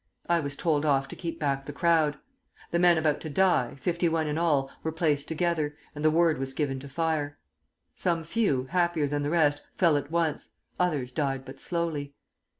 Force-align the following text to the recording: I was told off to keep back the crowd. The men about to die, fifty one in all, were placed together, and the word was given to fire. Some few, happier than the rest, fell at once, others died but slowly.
I 0.27 0.39
was 0.39 0.55
told 0.55 0.83
off 0.83 1.07
to 1.09 1.15
keep 1.15 1.37
back 1.39 1.65
the 1.67 1.71
crowd. 1.71 2.17
The 2.71 2.79
men 2.79 2.97
about 2.97 3.21
to 3.21 3.29
die, 3.29 3.75
fifty 3.79 4.09
one 4.09 4.25
in 4.25 4.35
all, 4.35 4.71
were 4.81 4.91
placed 4.91 5.27
together, 5.27 5.77
and 5.93 6.03
the 6.03 6.09
word 6.09 6.39
was 6.39 6.55
given 6.55 6.79
to 6.79 6.89
fire. 6.89 7.37
Some 7.95 8.23
few, 8.23 8.63
happier 8.63 9.05
than 9.05 9.21
the 9.21 9.29
rest, 9.29 9.61
fell 9.75 9.95
at 9.97 10.09
once, 10.09 10.49
others 10.79 11.11
died 11.11 11.45
but 11.45 11.59
slowly. 11.59 12.15